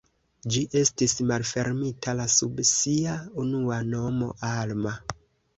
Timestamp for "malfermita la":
1.31-2.27